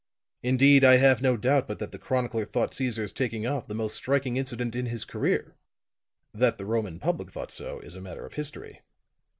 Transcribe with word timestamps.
Indeed, 0.41 0.83
I 0.83 0.97
have 0.97 1.21
no 1.21 1.37
doubt 1.37 1.67
but 1.67 1.77
that 1.77 1.91
the 1.91 1.99
chronicler 1.99 2.43
thought 2.43 2.73
Caesar's 2.73 3.11
taking 3.11 3.45
off 3.45 3.67
the 3.67 3.75
most 3.75 3.95
striking 3.95 4.35
incident 4.35 4.75
in 4.75 4.87
his 4.87 5.05
career; 5.05 5.53
that 6.33 6.57
the 6.57 6.65
Roman 6.65 6.97
public 6.97 7.29
thought 7.29 7.51
so 7.51 7.79
is 7.81 7.95
a 7.95 8.01
matter 8.01 8.25
of 8.25 8.33
history. 8.33 8.81